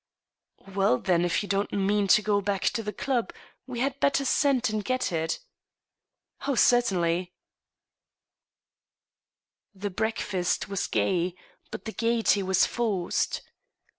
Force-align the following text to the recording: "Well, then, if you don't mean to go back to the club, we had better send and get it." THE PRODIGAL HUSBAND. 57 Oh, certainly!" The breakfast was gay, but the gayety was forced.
"Well, 0.75 0.97
then, 0.97 1.23
if 1.23 1.43
you 1.43 1.47
don't 1.47 1.71
mean 1.71 2.07
to 2.07 2.23
go 2.23 2.41
back 2.41 2.63
to 2.69 2.81
the 2.81 2.91
club, 2.91 3.31
we 3.67 3.81
had 3.81 3.99
better 3.99 4.25
send 4.25 4.67
and 4.71 4.83
get 4.83 5.11
it." 5.11 5.11
THE 5.11 5.17
PRODIGAL 5.19 5.35
HUSBAND. 6.39 6.49
57 6.49 6.51
Oh, 6.51 6.55
certainly!" 6.99 7.33
The 9.83 9.89
breakfast 9.91 10.67
was 10.67 10.87
gay, 10.87 11.35
but 11.69 11.85
the 11.85 11.91
gayety 11.93 12.41
was 12.41 12.65
forced. 12.65 13.43